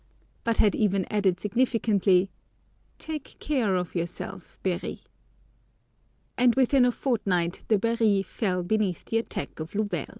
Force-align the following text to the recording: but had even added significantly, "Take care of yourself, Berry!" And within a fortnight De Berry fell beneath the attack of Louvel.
but 0.43 0.57
had 0.57 0.73
even 0.73 1.05
added 1.11 1.39
significantly, 1.39 2.31
"Take 2.97 3.37
care 3.37 3.75
of 3.75 3.93
yourself, 3.93 4.57
Berry!" 4.63 5.01
And 6.39 6.55
within 6.55 6.85
a 6.85 6.91
fortnight 6.91 7.61
De 7.67 7.77
Berry 7.77 8.23
fell 8.23 8.63
beneath 8.63 9.05
the 9.05 9.19
attack 9.19 9.59
of 9.59 9.75
Louvel. 9.75 10.07